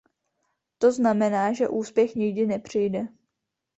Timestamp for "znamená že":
0.91-1.67